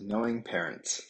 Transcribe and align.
Knowing 0.00 0.44
parents. 0.44 1.02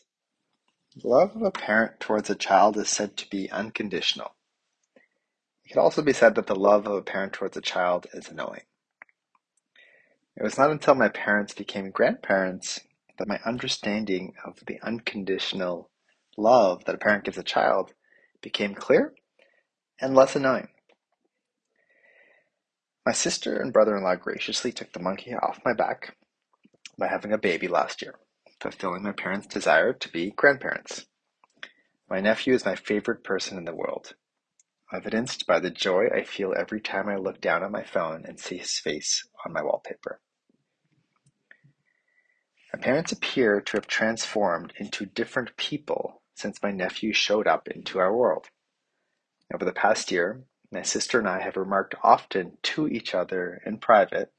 The 0.97 1.07
love 1.07 1.37
of 1.37 1.43
a 1.43 1.51
parent 1.51 2.01
towards 2.01 2.31
a 2.31 2.35
child 2.35 2.79
is 2.79 2.89
said 2.89 3.19
to 3.19 3.29
be 3.29 3.51
unconditional. 3.51 4.35
It 5.65 5.75
could 5.75 5.81
also 5.81 6.01
be 6.01 6.15
said 6.15 6.35
that 6.37 6.47
the 6.47 6.57
love 6.57 6.87
of 6.87 6.95
a 6.95 7.03
parent 7.03 7.35
towards 7.35 7.55
a 7.59 7.61
child 7.61 8.07
is 8.15 8.33
knowing. 8.33 8.63
It 10.37 10.43
was 10.43 10.57
not 10.57 10.71
until 10.71 10.95
my 10.95 11.11
parents 11.11 11.53
became 11.53 11.91
grandparents 11.91 12.81
that 13.19 13.29
my 13.29 13.39
understanding 13.45 14.33
of 14.43 14.65
the 14.67 14.81
unconditional 14.83 15.91
love 16.39 16.87
that 16.87 16.95
a 16.95 16.99
parent 16.99 17.25
gives 17.25 17.37
a 17.37 17.43
child 17.43 17.93
became 18.41 18.75
clear 18.75 19.13
and 20.01 20.15
less 20.15 20.35
annoying. 20.35 20.69
My 23.05 23.13
sister 23.13 23.61
and 23.61 23.71
brother 23.71 23.99
in 23.99 24.03
law 24.03 24.15
graciously 24.15 24.73
took 24.73 24.95
the 24.95 25.03
monkey 25.03 25.35
off 25.35 25.61
my 25.63 25.75
back 25.75 26.17
by 26.97 27.09
having 27.09 27.33
a 27.33 27.39
baby 27.39 27.69
last 27.69 28.01
year 28.01 28.15
fulfilling 28.61 29.03
my 29.03 29.13
parents' 29.13 29.47
desire 29.47 29.93
to 29.93 30.09
be 30.11 30.31
grandparents. 30.31 31.07
My 32.09 32.21
nephew 32.21 32.55
is 32.55 32.65
my 32.65 32.75
favorite 32.75 33.23
person 33.23 33.59
in 33.59 33.65
the 33.65 33.75
world, 33.75 34.15
evidenced 34.93 35.47
by 35.47 35.61
the 35.61 35.71
joy 35.71 36.09
I 36.09 36.25
feel 36.25 36.55
every 36.57 36.81
time 36.81 37.09
I 37.09 37.17
look 37.17 37.41
down 37.41 37.63
at 37.63 37.71
my 37.71 37.85
phone 37.85 38.25
and 38.25 38.41
see 38.41 38.57
his 38.59 38.79
face 38.79 39.27
on 39.45 39.53
my 39.53 39.63
wallpaper. 39.63 40.21
My 42.73 42.81
parents 42.81 43.13
appear 43.13 43.61
to 43.61 43.77
have 43.77 43.87
transformed 43.87 44.73
into 44.77 45.07
different 45.07 45.57
people 45.57 46.23
since 46.35 46.63
my 46.63 46.71
nephew 46.71 47.13
showed 47.13 47.47
up 47.47 47.69
into 47.69 47.99
our 47.99 48.15
world. 48.15 48.49
Over 49.53 49.65
the 49.65 49.73
past 49.73 50.13
year, 50.13 50.45
my 50.71 50.83
sister 50.83 51.19
and 51.19 51.29
I 51.29 51.41
have 51.41 51.57
remarked 51.57 51.95
often 52.03 52.59
to 52.63 52.87
each 52.87 53.15
other 53.15 53.63
in 53.65 53.79
private 53.79 54.33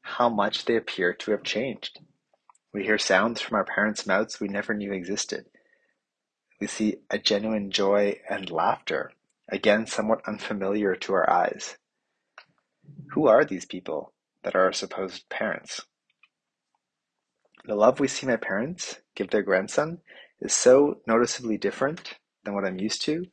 how 0.00 0.28
much 0.28 0.64
they 0.64 0.76
appear 0.76 1.12
to 1.14 1.30
have 1.30 1.42
changed. 1.42 2.00
We 2.76 2.84
hear 2.84 2.98
sounds 2.98 3.40
from 3.40 3.56
our 3.56 3.64
parents' 3.64 4.06
mouths 4.06 4.38
we 4.38 4.48
never 4.48 4.74
knew 4.74 4.92
existed. 4.92 5.46
We 6.60 6.66
see 6.66 6.96
a 7.08 7.18
genuine 7.18 7.70
joy 7.70 8.20
and 8.28 8.50
laughter, 8.50 9.12
again 9.48 9.86
somewhat 9.86 10.20
unfamiliar 10.28 10.94
to 10.94 11.14
our 11.14 11.30
eyes. 11.30 11.78
Who 13.12 13.28
are 13.28 13.46
these 13.46 13.64
people 13.64 14.12
that 14.42 14.54
are 14.54 14.64
our 14.64 14.74
supposed 14.74 15.30
parents? 15.30 15.86
The 17.64 17.74
love 17.74 17.98
we 17.98 18.08
see 18.08 18.26
my 18.26 18.36
parents 18.36 19.00
give 19.14 19.30
their 19.30 19.42
grandson 19.42 20.02
is 20.38 20.52
so 20.52 21.00
noticeably 21.06 21.56
different 21.56 22.18
than 22.44 22.52
what 22.52 22.66
I'm 22.66 22.78
used 22.78 23.00
to 23.06 23.24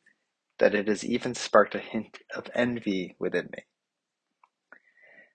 that 0.56 0.74
it 0.74 0.88
has 0.88 1.04
even 1.04 1.34
sparked 1.34 1.74
a 1.74 1.80
hint 1.80 2.20
of 2.34 2.48
envy 2.54 3.14
within 3.18 3.50
me 3.52 3.64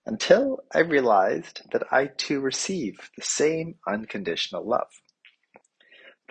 until 0.10 0.58
I 0.74 0.80
realized 0.80 1.62
that 1.72 1.84
I 1.92 2.08
too 2.08 2.40
receive 2.40 3.12
the 3.16 3.22
same 3.22 3.76
unconditional 3.88 4.68
love. 4.68 4.88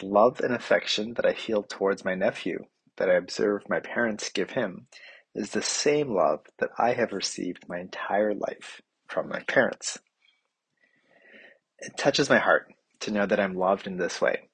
The 0.00 0.06
love 0.06 0.40
and 0.40 0.52
affection 0.52 1.14
that 1.14 1.24
I 1.24 1.32
feel 1.32 1.62
towards 1.62 2.04
my 2.04 2.16
nephew, 2.16 2.64
that 2.96 3.08
I 3.08 3.14
observe 3.14 3.68
my 3.68 3.78
parents 3.78 4.30
give 4.30 4.50
him, 4.50 4.88
is 5.32 5.50
the 5.50 5.62
same 5.62 6.12
love 6.12 6.40
that 6.58 6.70
I 6.76 6.94
have 6.94 7.12
received 7.12 7.68
my 7.68 7.78
entire 7.78 8.34
life 8.34 8.82
from 9.06 9.28
my 9.28 9.42
parents. 9.46 9.98
It 11.78 11.96
touches 11.96 12.28
my 12.28 12.38
heart 12.38 12.74
to 13.00 13.12
know 13.12 13.26
that 13.26 13.38
I'm 13.38 13.54
loved 13.54 13.86
in 13.86 13.96
this 13.96 14.20
way, 14.20 14.48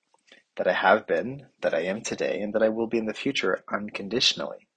that 0.59 0.69
I 0.69 0.75
have 0.75 1.07
been, 1.07 1.47
that 1.63 1.73
I 1.73 1.85
am 1.85 2.03
today, 2.03 2.41
and 2.43 2.53
that 2.53 2.63
I 2.63 2.69
will 2.69 2.89
be 2.89 2.99
in 2.99 3.07
the 3.07 3.15
future 3.15 3.65
unconditionally. 3.73 4.69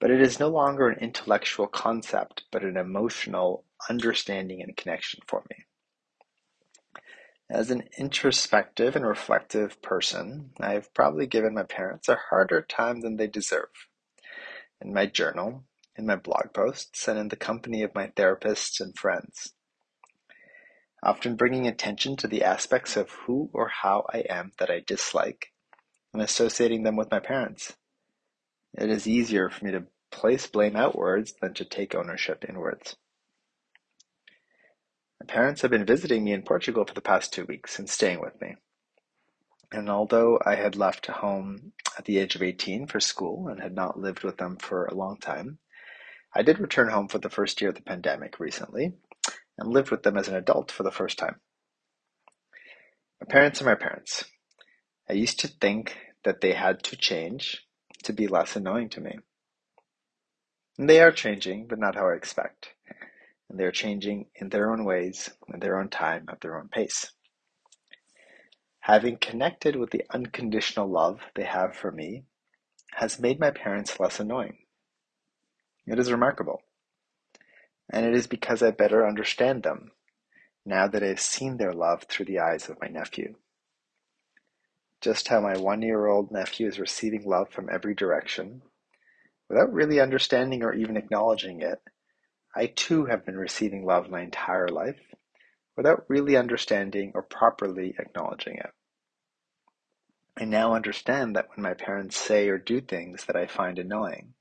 But 0.00 0.10
it 0.10 0.20
is 0.20 0.38
no 0.38 0.48
longer 0.48 0.88
an 0.88 0.98
intellectual 1.00 1.66
concept, 1.66 2.44
but 2.52 2.62
an 2.62 2.76
emotional 2.76 3.64
understanding 3.88 4.62
and 4.62 4.76
connection 4.76 5.20
for 5.26 5.44
me. 5.50 5.64
As 7.50 7.70
an 7.70 7.88
introspective 7.96 8.94
and 8.94 9.06
reflective 9.06 9.80
person, 9.80 10.52
I 10.60 10.74
have 10.74 10.92
probably 10.92 11.26
given 11.26 11.54
my 11.54 11.62
parents 11.62 12.08
a 12.08 12.18
harder 12.28 12.60
time 12.60 13.00
than 13.00 13.16
they 13.16 13.26
deserve. 13.26 13.70
In 14.82 14.92
my 14.92 15.06
journal, 15.06 15.64
in 15.96 16.04
my 16.04 16.16
blog 16.16 16.52
posts, 16.52 17.08
and 17.08 17.18
in 17.18 17.28
the 17.28 17.36
company 17.36 17.82
of 17.82 17.94
my 17.94 18.08
therapists 18.08 18.80
and 18.80 18.96
friends. 18.96 19.54
Often 21.02 21.36
bringing 21.36 21.66
attention 21.66 22.16
to 22.16 22.28
the 22.28 22.44
aspects 22.44 22.96
of 22.96 23.10
who 23.10 23.50
or 23.54 23.68
how 23.68 24.04
I 24.12 24.18
am 24.28 24.52
that 24.58 24.70
I 24.70 24.80
dislike, 24.86 25.52
and 26.12 26.20
associating 26.20 26.82
them 26.82 26.96
with 26.96 27.10
my 27.10 27.18
parents. 27.18 27.77
It 28.76 28.90
is 28.90 29.06
easier 29.06 29.48
for 29.50 29.64
me 29.64 29.72
to 29.72 29.86
place 30.10 30.46
blame 30.46 30.76
outwards 30.76 31.34
than 31.40 31.54
to 31.54 31.64
take 31.64 31.94
ownership 31.94 32.44
inwards. 32.48 32.96
My 35.20 35.26
parents 35.26 35.62
have 35.62 35.70
been 35.70 35.86
visiting 35.86 36.24
me 36.24 36.32
in 36.32 36.42
Portugal 36.42 36.84
for 36.84 36.94
the 36.94 37.00
past 37.00 37.32
two 37.32 37.44
weeks 37.44 37.78
and 37.78 37.88
staying 37.88 38.20
with 38.20 38.40
me. 38.40 38.56
And 39.70 39.90
although 39.90 40.40
I 40.46 40.54
had 40.54 40.76
left 40.76 41.06
home 41.06 41.72
at 41.98 42.06
the 42.06 42.18
age 42.18 42.36
of 42.36 42.42
18 42.42 42.86
for 42.86 43.00
school 43.00 43.48
and 43.48 43.60
had 43.60 43.74
not 43.74 43.98
lived 43.98 44.22
with 44.22 44.38
them 44.38 44.56
for 44.56 44.86
a 44.86 44.94
long 44.94 45.18
time, 45.18 45.58
I 46.34 46.42
did 46.42 46.58
return 46.58 46.88
home 46.88 47.08
for 47.08 47.18
the 47.18 47.28
first 47.28 47.60
year 47.60 47.70
of 47.70 47.76
the 47.76 47.82
pandemic 47.82 48.38
recently 48.38 48.94
and 49.58 49.68
lived 49.68 49.90
with 49.90 50.04
them 50.04 50.16
as 50.16 50.28
an 50.28 50.36
adult 50.36 50.70
for 50.70 50.84
the 50.84 50.90
first 50.90 51.18
time. 51.18 51.40
My 53.20 53.26
parents 53.28 53.60
are 53.60 53.66
my 53.66 53.74
parents. 53.74 54.24
I 55.10 55.14
used 55.14 55.40
to 55.40 55.48
think 55.48 55.96
that 56.24 56.40
they 56.40 56.52
had 56.52 56.82
to 56.84 56.96
change 56.96 57.66
to 58.08 58.14
be 58.14 58.26
less 58.26 58.56
annoying 58.56 58.88
to 58.88 59.02
me. 59.02 59.18
And 60.78 60.88
they 60.88 61.02
are 61.02 61.12
changing, 61.12 61.66
but 61.66 61.78
not 61.78 61.94
how 61.94 62.08
I 62.08 62.14
expect. 62.14 62.70
And 63.48 63.60
they're 63.60 63.70
changing 63.70 64.26
in 64.34 64.48
their 64.48 64.72
own 64.72 64.86
ways, 64.86 65.30
in 65.52 65.60
their 65.60 65.78
own 65.78 65.90
time, 65.90 66.24
at 66.30 66.40
their 66.40 66.58
own 66.58 66.68
pace. 66.68 67.12
Having 68.80 69.18
connected 69.18 69.76
with 69.76 69.90
the 69.90 70.04
unconditional 70.08 70.88
love 70.88 71.20
they 71.34 71.44
have 71.44 71.76
for 71.76 71.92
me 71.92 72.24
has 72.92 73.20
made 73.20 73.38
my 73.38 73.50
parents 73.50 74.00
less 74.00 74.18
annoying. 74.18 74.56
It 75.86 75.98
is 75.98 76.10
remarkable. 76.10 76.62
And 77.90 78.06
it 78.06 78.14
is 78.14 78.26
because 78.26 78.62
I 78.62 78.70
better 78.70 79.06
understand 79.06 79.64
them 79.64 79.90
now 80.64 80.88
that 80.88 81.02
I've 81.02 81.20
seen 81.20 81.58
their 81.58 81.74
love 81.74 82.04
through 82.04 82.24
the 82.26 82.38
eyes 82.38 82.70
of 82.70 82.80
my 82.80 82.88
nephew. 82.88 83.34
Just 85.00 85.28
how 85.28 85.40
my 85.40 85.56
one 85.56 85.82
year 85.82 86.06
old 86.06 86.32
nephew 86.32 86.66
is 86.66 86.80
receiving 86.80 87.24
love 87.24 87.50
from 87.50 87.68
every 87.70 87.94
direction, 87.94 88.62
without 89.48 89.72
really 89.72 90.00
understanding 90.00 90.62
or 90.62 90.74
even 90.74 90.96
acknowledging 90.96 91.62
it, 91.62 91.80
I 92.54 92.66
too 92.66 93.06
have 93.06 93.24
been 93.24 93.36
receiving 93.36 93.84
love 93.84 94.10
my 94.10 94.22
entire 94.22 94.68
life 94.68 95.14
without 95.76 96.04
really 96.08 96.36
understanding 96.36 97.12
or 97.14 97.22
properly 97.22 97.94
acknowledging 97.98 98.56
it. 98.56 98.70
I 100.36 100.44
now 100.44 100.74
understand 100.74 101.36
that 101.36 101.48
when 101.50 101.62
my 101.62 101.74
parents 101.74 102.16
say 102.16 102.48
or 102.48 102.58
do 102.58 102.80
things 102.80 103.24
that 103.26 103.36
I 103.36 103.46
find 103.46 103.78
annoying, 103.78 104.34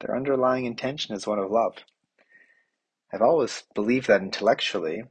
their 0.00 0.16
underlying 0.16 0.66
intention 0.66 1.14
is 1.14 1.26
one 1.26 1.38
of 1.38 1.50
love. 1.50 1.76
I've 3.12 3.22
always 3.22 3.64
believed 3.74 4.08
that 4.08 4.22
intellectually, 4.22 5.04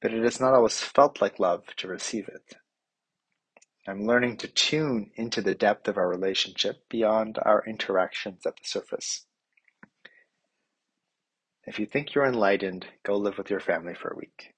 but 0.00 0.12
it 0.12 0.22
has 0.22 0.40
not 0.40 0.54
always 0.54 0.80
felt 0.80 1.20
like 1.20 1.38
love 1.38 1.64
to 1.76 1.88
receive 1.88 2.28
it. 2.28 2.54
I'm 3.86 4.06
learning 4.06 4.38
to 4.38 4.48
tune 4.48 5.10
into 5.14 5.42
the 5.42 5.54
depth 5.54 5.88
of 5.88 5.98
our 5.98 6.08
relationship 6.08 6.88
beyond 6.88 7.38
our 7.42 7.62
interactions 7.66 8.46
at 8.46 8.56
the 8.56 8.64
surface. 8.64 9.26
If 11.66 11.78
you 11.78 11.84
think 11.84 12.14
you're 12.14 12.24
enlightened, 12.24 12.86
go 13.02 13.16
live 13.16 13.36
with 13.36 13.50
your 13.50 13.60
family 13.60 13.94
for 13.94 14.08
a 14.08 14.16
week, 14.16 14.54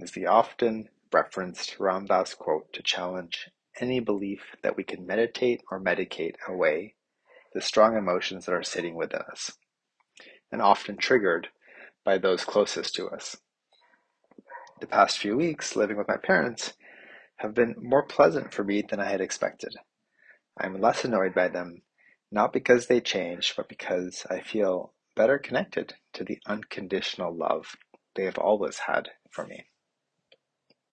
is 0.00 0.10
the 0.10 0.26
often 0.26 0.88
referenced 1.12 1.78
Ram 1.78 2.06
Dass 2.06 2.34
quote 2.34 2.72
to 2.72 2.82
challenge 2.82 3.48
any 3.80 4.00
belief 4.00 4.40
that 4.62 4.76
we 4.76 4.82
can 4.82 5.06
meditate 5.06 5.62
or 5.70 5.80
medicate 5.80 6.34
away 6.48 6.94
the 7.52 7.60
strong 7.60 7.96
emotions 7.96 8.46
that 8.46 8.54
are 8.54 8.64
sitting 8.64 8.96
within 8.96 9.22
us, 9.30 9.52
and 10.50 10.60
often 10.60 10.96
triggered 10.96 11.48
by 12.04 12.18
those 12.18 12.44
closest 12.44 12.96
to 12.96 13.08
us. 13.08 13.36
The 14.80 14.88
past 14.88 15.18
few 15.18 15.36
weeks 15.36 15.76
living 15.76 15.96
with 15.96 16.08
my 16.08 16.16
parents 16.16 16.72
have 17.36 17.54
been 17.54 17.74
more 17.78 18.04
pleasant 18.04 18.52
for 18.52 18.64
me 18.64 18.82
than 18.82 19.00
I 19.00 19.10
had 19.10 19.20
expected. 19.20 19.74
I 20.58 20.66
am 20.66 20.80
less 20.80 21.04
annoyed 21.04 21.34
by 21.34 21.48
them, 21.48 21.82
not 22.30 22.52
because 22.52 22.86
they 22.86 23.00
change, 23.00 23.54
but 23.56 23.68
because 23.68 24.26
I 24.30 24.40
feel 24.40 24.92
better 25.16 25.38
connected 25.38 25.94
to 26.14 26.24
the 26.24 26.38
unconditional 26.46 27.34
love 27.34 27.76
they 28.14 28.24
have 28.24 28.38
always 28.38 28.78
had 28.78 29.10
for 29.30 29.46
me. 29.46 29.66